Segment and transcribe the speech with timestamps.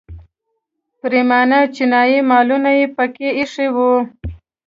[0.99, 3.91] پریمانه چینایي مالونه یې په کې ایښي وو.